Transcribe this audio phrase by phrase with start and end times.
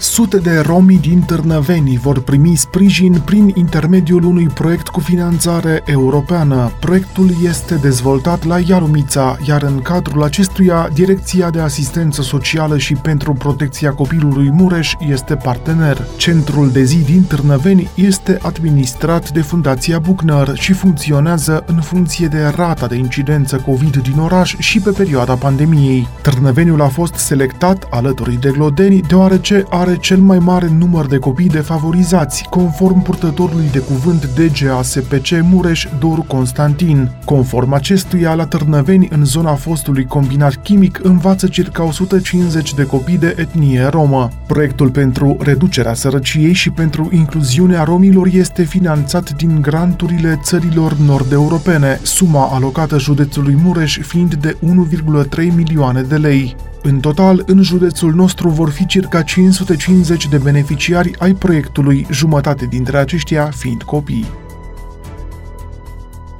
[0.00, 6.72] Sute de romi din Târnăveni vor primi sprijin prin intermediul unui proiect cu finanțare europeană.
[6.78, 13.32] Proiectul este dezvoltat la Ialumița, iar în cadrul acestuia, Direcția de Asistență Socială și pentru
[13.32, 16.06] Protecția Copilului Mureș este partener.
[16.16, 22.52] Centrul de zi din Târnăveni este administrat de Fundația Buchner și funcționează în funcție de
[22.56, 26.08] rata de incidență COVID din oraș și pe perioada pandemiei.
[26.22, 31.48] Târnăveniul a fost selectat alături de Glodeni deoarece are cel mai mare număr de copii
[31.48, 37.10] defavorizați, conform purtătorului de cuvânt DGASPC Mureș Doru Constantin.
[37.24, 43.34] Conform acestuia, la Târnăveni, în zona fostului combinat chimic, învață circa 150 de copii de
[43.38, 44.28] etnie romă.
[44.46, 52.48] Proiectul pentru reducerea sărăciei și pentru incluziunea romilor este finanțat din granturile țărilor nord-europene, suma
[52.52, 54.56] alocată județului Mureș fiind de
[55.38, 56.56] 1,3 milioane de lei.
[56.82, 62.96] În total, în județul nostru vor fi circa 550 de beneficiari ai proiectului, jumătate dintre
[62.98, 64.49] aceștia fiind copii.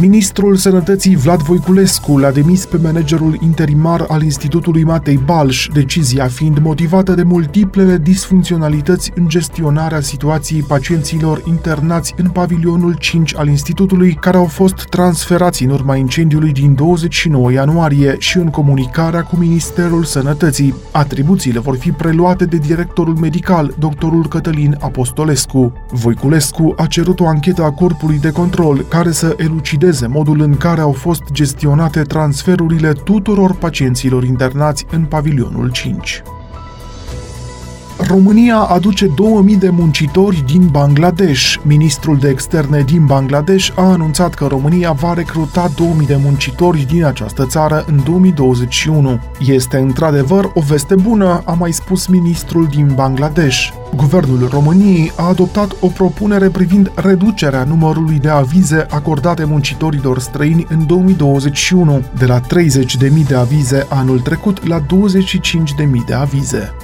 [0.00, 6.58] Ministrul Sănătății Vlad Voiculescu l-a demis pe managerul interimar al Institutului Matei Balș, decizia fiind
[6.58, 14.36] motivată de multiplele disfuncționalități în gestionarea situației pacienților internați în pavilionul 5 al Institutului, care
[14.36, 20.74] au fost transferați în urma incendiului din 29 ianuarie și în comunicarea cu Ministerul Sănătății.
[20.92, 25.72] Atribuțiile vor fi preluate de directorul medical, doctorul Cătălin Apostolescu.
[25.90, 30.56] Voiculescu a cerut o anchetă a Corpului de Control care să elucideze analizeze modul în
[30.56, 36.22] care au fost gestionate transferurile tuturor pacienților internați în pavilionul 5.
[38.08, 41.54] România aduce 2000 de muncitori din Bangladesh.
[41.62, 47.04] Ministrul de externe din Bangladesh a anunțat că România va recruta 2000 de muncitori din
[47.04, 49.20] această țară în 2021.
[49.40, 53.68] Este într-adevăr o veste bună, a mai spus ministrul din Bangladesh.
[53.96, 60.86] Guvernul României a adoptat o propunere privind reducerea numărului de avize acordate muncitorilor străini în
[60.86, 62.46] 2021, de la 30.000
[63.26, 64.86] de avize anul trecut la 25.000
[66.06, 66.74] de avize.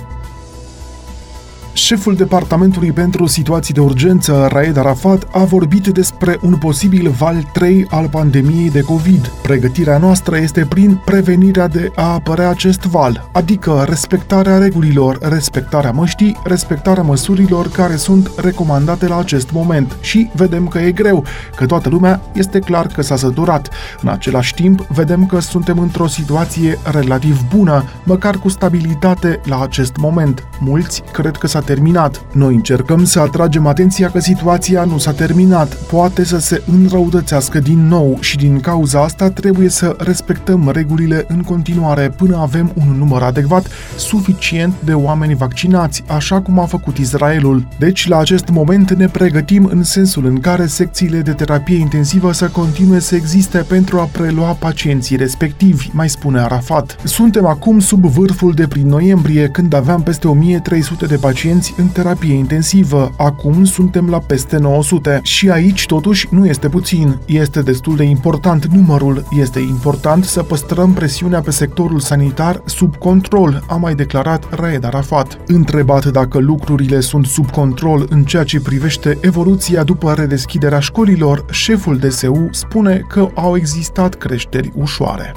[1.76, 7.86] Șeful Departamentului pentru Situații de Urgență, Raed Arafat, a vorbit despre un posibil val 3
[7.90, 9.32] al pandemiei de COVID.
[9.42, 16.40] Pregătirea noastră este prin prevenirea de a apărea acest val, adică respectarea regulilor, respectarea măștii,
[16.44, 19.96] respectarea măsurilor care sunt recomandate la acest moment.
[20.00, 21.24] Și vedem că e greu,
[21.56, 23.70] că toată lumea este clar că s-a săturat.
[24.02, 29.96] În același timp, vedem că suntem într-o situație relativ bună, măcar cu stabilitate la acest
[29.96, 30.46] moment.
[30.60, 32.24] Mulți cred că s-a terminat.
[32.32, 37.86] Noi încercăm să atragem atenția că situația nu s-a terminat, poate să se înrăutățească din
[37.86, 43.22] nou și din cauza asta trebuie să respectăm regulile în continuare până avem un număr
[43.22, 43.66] adecvat
[43.96, 47.66] suficient de oameni vaccinați, așa cum a făcut Israelul.
[47.78, 52.46] Deci, la acest moment ne pregătim în sensul în care secțiile de terapie intensivă să
[52.48, 56.96] continue să existe pentru a prelua pacienții respectivi, mai spune Arafat.
[57.04, 61.88] Suntem acum sub vârful de prin noiembrie, când aveam peste 1300 de pacienți pacienți în
[61.88, 63.12] terapie intensivă.
[63.16, 67.18] Acum suntem la peste 900 și aici totuși nu este puțin.
[67.26, 69.24] Este destul de important numărul.
[69.30, 75.38] Este important să păstrăm presiunea pe sectorul sanitar sub control, a mai declarat Raed Arafat.
[75.46, 81.96] Întrebat dacă lucrurile sunt sub control în ceea ce privește evoluția după redeschiderea școlilor, șeful
[81.96, 85.32] DSU spune că au existat creșteri ușoare.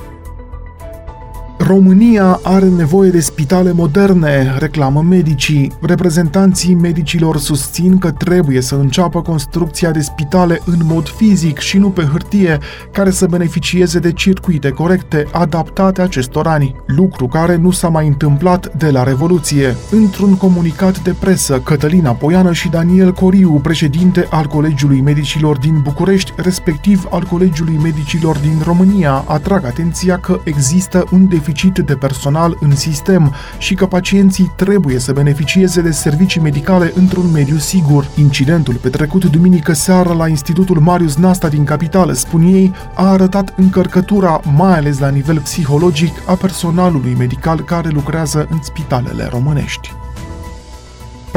[1.59, 5.72] România are nevoie de spitale moderne, reclamă medicii.
[5.81, 11.90] Reprezentanții medicilor susțin că trebuie să înceapă construcția de spitale în mod fizic și nu
[11.90, 12.57] pe hârtie,
[12.91, 18.75] care să beneficieze de circuite corecte, adaptate acestor ani, lucru care nu s-a mai întâmplat
[18.75, 19.75] de la Revoluție.
[19.91, 26.34] Într-un comunicat de presă, Cătălina Poiană și Daniel Coriu, președinte al Colegiului Medicilor din București,
[26.35, 32.58] respectiv al Colegiului Medicilor din România, atrag atenția că există un deficit deficit de personal
[32.59, 38.08] în sistem și că pacienții trebuie să beneficieze de servicii medicale într-un mediu sigur.
[38.16, 44.41] Incidentul petrecut duminică seară la Institutul Marius Nasta din capitală, spun ei, a arătat încărcătura,
[44.55, 49.94] mai ales la nivel psihologic, a personalului medical care lucrează în spitalele românești.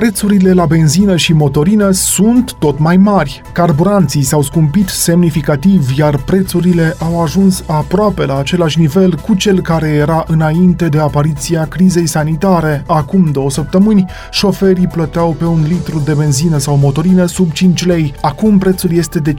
[0.00, 3.43] Prețurile la benzină și motorină sunt tot mai mari.
[3.52, 9.88] Carburanții s-au scumpit semnificativ, iar prețurile au ajuns aproape la același nivel cu cel care
[9.88, 12.85] era înainte de apariția crizei sanitare.
[12.87, 18.14] Acum două săptămâni, șoferii plăteau pe un litru de benzină sau motorină sub 5 lei.
[18.20, 19.38] Acum prețul este de 5,2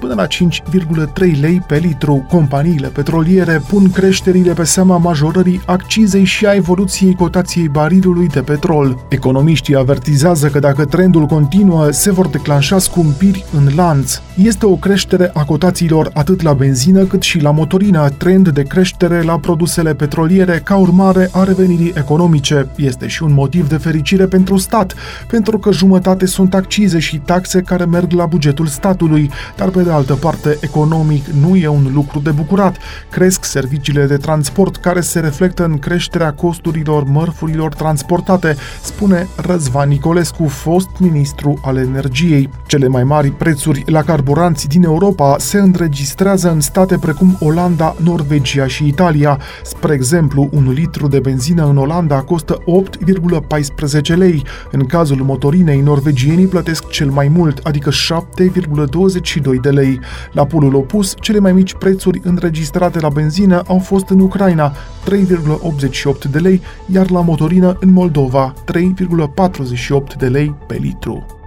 [0.00, 2.26] până la 5,3 lei pe litru.
[2.28, 8.98] Companiile petroliere pun creșterile pe seama majorării accizei și a evoluției cotației barilului de petrol.
[9.38, 14.20] Economiștii avertizează că dacă trendul continuă, se vor declanșa scumpiri în lanț.
[14.36, 19.22] Este o creștere a cotațiilor atât la benzină cât și la motorină, trend de creștere
[19.22, 22.68] la produsele petroliere ca urmare a revenirii economice.
[22.76, 24.94] Este și un motiv de fericire pentru stat,
[25.26, 29.90] pentru că jumătate sunt accize și taxe care merg la bugetul statului, dar pe de
[29.90, 32.76] altă parte economic nu e un lucru de bucurat.
[33.10, 40.46] Cresc serviciile de transport care se reflectă în creșterea costurilor mărfurilor transportate, spune Răzvan Nicolescu,
[40.46, 42.50] fost ministru al energiei.
[42.66, 48.66] Cele mai mari prețuri la carburanți din Europa se înregistrează în state precum Olanda, Norvegia
[48.66, 49.38] și Italia.
[49.64, 52.62] Spre exemplu, un litru de benzină în Olanda costă
[54.10, 54.42] 8,14 lei.
[54.70, 60.00] În cazul motorinei, norvegienii plătesc cel mai mult, adică 7,22 de lei.
[60.32, 64.72] La polul opus, cele mai mici prețuri înregistrate la benzină au fost în Ucraina,
[65.08, 71.37] 3,88 de lei, iar la motorină în Moldova, 3,48 de lei pe litru.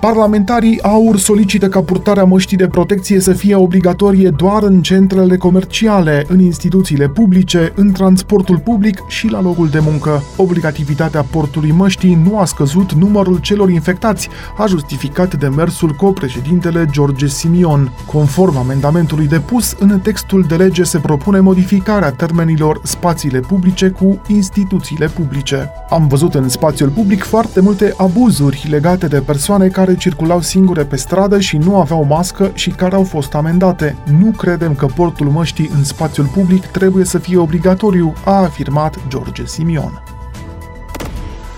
[0.00, 6.24] Parlamentarii AUR solicită ca purtarea măștii de protecție să fie obligatorie doar în centrele comerciale,
[6.28, 10.22] în instituțiile publice, în transportul public și la locul de muncă.
[10.36, 17.92] Obligativitatea portului măștii nu a scăzut numărul celor infectați, a justificat demersul co-președintele George Simion.
[18.06, 25.06] Conform amendamentului depus, în textul de lege se propune modificarea termenilor spațiile publice cu instituțiile
[25.06, 25.70] publice.
[25.90, 30.84] Am văzut în spațiul public foarte multe abuzuri legate de persoane care care circulau singure
[30.84, 33.96] pe stradă și nu aveau mască și care au fost amendate.
[34.18, 39.46] Nu credem că portul măștii în spațiul public trebuie să fie obligatoriu, a afirmat George
[39.46, 40.02] Simion.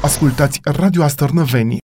[0.03, 1.81] Ascultați Radio Astărnăveni